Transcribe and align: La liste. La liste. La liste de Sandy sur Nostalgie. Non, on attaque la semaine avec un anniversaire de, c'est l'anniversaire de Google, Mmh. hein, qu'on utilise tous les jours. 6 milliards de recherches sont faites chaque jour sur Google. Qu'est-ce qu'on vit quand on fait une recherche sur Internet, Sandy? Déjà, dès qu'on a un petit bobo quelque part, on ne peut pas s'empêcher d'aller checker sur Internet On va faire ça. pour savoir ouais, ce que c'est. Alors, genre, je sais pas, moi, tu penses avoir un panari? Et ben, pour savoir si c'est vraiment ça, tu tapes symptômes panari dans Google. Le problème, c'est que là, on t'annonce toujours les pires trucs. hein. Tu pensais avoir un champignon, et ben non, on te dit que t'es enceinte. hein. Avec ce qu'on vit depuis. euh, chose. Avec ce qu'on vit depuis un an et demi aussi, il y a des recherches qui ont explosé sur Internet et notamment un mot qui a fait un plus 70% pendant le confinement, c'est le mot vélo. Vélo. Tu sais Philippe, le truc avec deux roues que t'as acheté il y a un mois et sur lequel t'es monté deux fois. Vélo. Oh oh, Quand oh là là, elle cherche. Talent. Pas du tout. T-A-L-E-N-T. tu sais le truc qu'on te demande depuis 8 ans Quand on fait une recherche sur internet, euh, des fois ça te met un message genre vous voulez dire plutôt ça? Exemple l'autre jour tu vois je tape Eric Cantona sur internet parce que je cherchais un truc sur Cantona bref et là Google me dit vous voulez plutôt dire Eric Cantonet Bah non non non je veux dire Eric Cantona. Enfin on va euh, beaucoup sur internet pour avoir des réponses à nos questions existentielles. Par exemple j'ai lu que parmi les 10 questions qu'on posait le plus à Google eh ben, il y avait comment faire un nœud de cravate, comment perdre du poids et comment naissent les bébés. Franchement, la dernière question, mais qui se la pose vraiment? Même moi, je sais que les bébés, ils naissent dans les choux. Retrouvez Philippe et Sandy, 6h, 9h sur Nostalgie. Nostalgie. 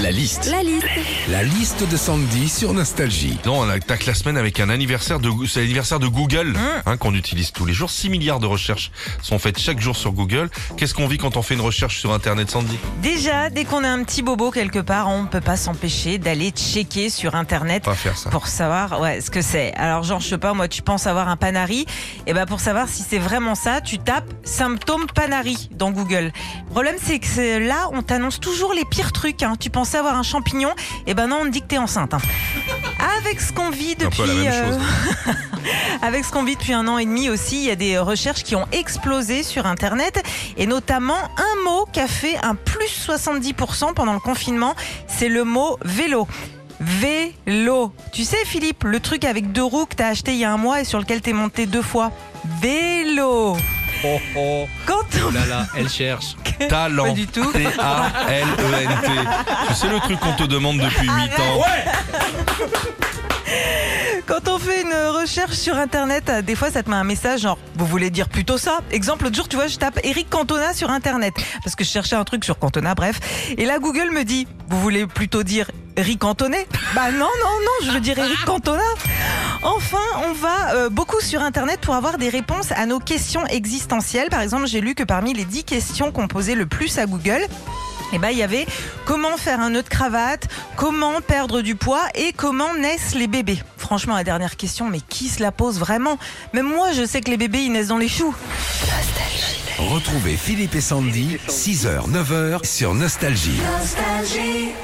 La 0.00 0.12
liste. 0.12 0.48
La 0.50 0.62
liste. 0.62 0.86
La 1.28 1.42
liste 1.42 1.88
de 1.88 1.96
Sandy 1.96 2.48
sur 2.48 2.72
Nostalgie. 2.72 3.36
Non, 3.44 3.60
on 3.60 3.68
attaque 3.68 4.06
la 4.06 4.14
semaine 4.14 4.36
avec 4.36 4.60
un 4.60 4.68
anniversaire 4.70 5.18
de, 5.18 5.28
c'est 5.48 5.60
l'anniversaire 5.60 5.98
de 5.98 6.06
Google, 6.06 6.48
Mmh. 6.52 6.58
hein, 6.86 6.96
qu'on 6.96 7.14
utilise 7.14 7.50
tous 7.50 7.66
les 7.66 7.72
jours. 7.72 7.90
6 7.90 8.08
milliards 8.08 8.38
de 8.38 8.46
recherches 8.46 8.92
sont 9.22 9.40
faites 9.40 9.58
chaque 9.58 9.80
jour 9.80 9.96
sur 9.96 10.12
Google. 10.12 10.50
Qu'est-ce 10.76 10.94
qu'on 10.94 11.08
vit 11.08 11.18
quand 11.18 11.36
on 11.36 11.42
fait 11.42 11.54
une 11.54 11.60
recherche 11.62 11.98
sur 11.98 12.12
Internet, 12.12 12.48
Sandy? 12.50 12.78
Déjà, 13.02 13.50
dès 13.50 13.64
qu'on 13.64 13.82
a 13.82 13.88
un 13.88 14.04
petit 14.04 14.22
bobo 14.22 14.52
quelque 14.52 14.78
part, 14.78 15.08
on 15.08 15.22
ne 15.22 15.28
peut 15.28 15.40
pas 15.40 15.56
s'empêcher 15.56 16.18
d'aller 16.18 16.50
checker 16.50 17.10
sur 17.10 17.34
Internet 17.34 17.82
On 17.86 17.90
va 17.90 17.96
faire 17.96 18.16
ça. 18.16 18.30
pour 18.30 18.46
savoir 18.46 19.00
ouais, 19.00 19.20
ce 19.20 19.30
que 19.32 19.42
c'est. 19.42 19.74
Alors, 19.74 20.04
genre, 20.04 20.20
je 20.20 20.28
sais 20.28 20.38
pas, 20.38 20.54
moi, 20.54 20.68
tu 20.68 20.82
penses 20.82 21.08
avoir 21.08 21.28
un 21.28 21.36
panari? 21.36 21.86
Et 22.28 22.34
ben, 22.34 22.46
pour 22.46 22.60
savoir 22.60 22.88
si 22.88 23.02
c'est 23.08 23.18
vraiment 23.18 23.56
ça, 23.56 23.80
tu 23.80 23.98
tapes 23.98 24.32
symptômes 24.44 25.06
panari 25.12 25.68
dans 25.72 25.90
Google. 25.90 26.32
Le 26.68 26.72
problème, 26.72 26.96
c'est 27.02 27.18
que 27.18 27.58
là, 27.66 27.88
on 27.92 28.02
t'annonce 28.02 28.38
toujours 28.40 28.72
les 28.72 28.84
pires 28.84 29.12
trucs. 29.12 29.42
hein. 29.42 29.54
Tu 29.58 29.68
pensais 29.70 29.98
avoir 29.98 30.16
un 30.16 30.22
champignon, 30.22 30.70
et 31.06 31.14
ben 31.14 31.26
non, 31.26 31.38
on 31.42 31.44
te 31.46 31.50
dit 31.50 31.60
que 31.62 31.66
t'es 31.66 31.78
enceinte. 31.78 32.14
hein. 32.14 32.20
Avec 33.18 33.40
ce 33.40 33.52
qu'on 33.52 33.70
vit 33.70 33.96
depuis. 33.96 34.22
euh, 34.46 34.72
chose. 34.72 35.34
Avec 36.02 36.24
ce 36.24 36.30
qu'on 36.30 36.44
vit 36.44 36.54
depuis 36.54 36.72
un 36.74 36.86
an 36.86 36.98
et 36.98 37.04
demi 37.04 37.28
aussi, 37.30 37.56
il 37.56 37.64
y 37.64 37.70
a 37.70 37.74
des 37.76 37.98
recherches 37.98 38.44
qui 38.44 38.54
ont 38.54 38.66
explosé 38.72 39.42
sur 39.42 39.66
Internet 39.66 40.22
et 40.56 40.66
notamment 40.66 41.18
un 41.36 41.64
mot 41.64 41.86
qui 41.92 42.00
a 42.00 42.06
fait 42.06 42.36
un 42.44 42.54
plus 42.54 42.86
70% 43.08 43.94
pendant 43.94 44.12
le 44.14 44.20
confinement, 44.20 44.74
c'est 45.08 45.28
le 45.28 45.44
mot 45.44 45.78
vélo. 45.84 46.28
Vélo. 46.80 47.92
Tu 48.12 48.24
sais 48.24 48.44
Philippe, 48.44 48.84
le 48.84 49.00
truc 49.00 49.24
avec 49.24 49.50
deux 49.52 49.64
roues 49.64 49.86
que 49.86 49.96
t'as 49.96 50.08
acheté 50.08 50.32
il 50.32 50.38
y 50.38 50.44
a 50.44 50.52
un 50.52 50.56
mois 50.58 50.80
et 50.80 50.84
sur 50.84 51.00
lequel 51.00 51.20
t'es 51.20 51.32
monté 51.32 51.66
deux 51.66 51.82
fois. 51.82 52.12
Vélo. 52.62 53.56
Oh 54.04 54.20
oh, 54.36 54.68
Quand 54.86 55.02
oh 55.26 55.30
là 55.30 55.46
là, 55.46 55.66
elle 55.76 55.88
cherche. 55.88 56.36
Talent. 56.68 57.06
Pas 57.06 57.10
du 57.12 57.26
tout. 57.26 57.50
T-A-L-E-N-T. 57.52 59.08
tu 59.68 59.74
sais 59.74 59.88
le 59.88 59.98
truc 59.98 60.20
qu'on 60.20 60.32
te 60.34 60.44
demande 60.44 60.78
depuis 60.78 61.08
8 61.08 61.10
ans 61.10 61.62
Quand 64.28 64.46
on 64.46 64.58
fait 64.58 64.82
une 64.82 64.92
recherche 64.92 65.54
sur 65.54 65.74
internet, 65.78 66.28
euh, 66.28 66.42
des 66.42 66.54
fois 66.54 66.70
ça 66.70 66.82
te 66.82 66.90
met 66.90 66.96
un 66.96 67.02
message 67.02 67.40
genre 67.40 67.56
vous 67.76 67.86
voulez 67.86 68.10
dire 68.10 68.28
plutôt 68.28 68.58
ça? 68.58 68.80
Exemple 68.90 69.24
l'autre 69.24 69.36
jour 69.36 69.48
tu 69.48 69.56
vois 69.56 69.68
je 69.68 69.78
tape 69.78 69.98
Eric 70.04 70.28
Cantona 70.28 70.74
sur 70.74 70.90
internet 70.90 71.32
parce 71.64 71.74
que 71.74 71.82
je 71.82 71.88
cherchais 71.88 72.14
un 72.14 72.24
truc 72.24 72.44
sur 72.44 72.58
Cantona 72.58 72.94
bref 72.94 73.20
et 73.56 73.64
là 73.64 73.78
Google 73.78 74.10
me 74.12 74.24
dit 74.24 74.46
vous 74.68 74.82
voulez 74.82 75.06
plutôt 75.06 75.44
dire 75.44 75.70
Eric 75.96 76.18
Cantonet 76.18 76.68
Bah 76.94 77.10
non 77.10 77.20
non 77.20 77.24
non 77.26 77.86
je 77.86 77.90
veux 77.90 78.00
dire 78.00 78.18
Eric 78.18 78.44
Cantona. 78.44 78.82
Enfin 79.62 79.96
on 80.28 80.34
va 80.34 80.74
euh, 80.74 80.90
beaucoup 80.90 81.22
sur 81.22 81.40
internet 81.40 81.80
pour 81.80 81.94
avoir 81.94 82.18
des 82.18 82.28
réponses 82.28 82.70
à 82.72 82.84
nos 82.84 82.98
questions 82.98 83.46
existentielles. 83.46 84.28
Par 84.28 84.42
exemple 84.42 84.66
j'ai 84.66 84.82
lu 84.82 84.94
que 84.94 85.04
parmi 85.04 85.32
les 85.32 85.46
10 85.46 85.64
questions 85.64 86.12
qu'on 86.12 86.28
posait 86.28 86.54
le 86.54 86.66
plus 86.66 86.98
à 86.98 87.06
Google 87.06 87.40
eh 88.12 88.18
ben, 88.18 88.30
il 88.30 88.38
y 88.38 88.42
avait 88.42 88.66
comment 89.04 89.36
faire 89.36 89.60
un 89.60 89.70
nœud 89.70 89.82
de 89.82 89.88
cravate, 89.88 90.48
comment 90.76 91.20
perdre 91.20 91.60
du 91.60 91.74
poids 91.74 92.04
et 92.14 92.32
comment 92.32 92.74
naissent 92.74 93.14
les 93.14 93.26
bébés. 93.26 93.58
Franchement, 93.88 94.16
la 94.16 94.24
dernière 94.24 94.58
question, 94.58 94.86
mais 94.90 95.00
qui 95.00 95.28
se 95.28 95.40
la 95.40 95.50
pose 95.50 95.78
vraiment? 95.78 96.18
Même 96.52 96.68
moi, 96.68 96.92
je 96.92 97.06
sais 97.06 97.22
que 97.22 97.30
les 97.30 97.38
bébés, 97.38 97.62
ils 97.62 97.72
naissent 97.72 97.88
dans 97.88 97.96
les 97.96 98.06
choux. 98.06 98.34
Retrouvez 99.78 100.36
Philippe 100.36 100.74
et 100.74 100.82
Sandy, 100.82 101.38
6h, 101.48 102.10
9h 102.10 102.66
sur 102.66 102.92
Nostalgie. 102.92 103.58
Nostalgie. 103.78 104.74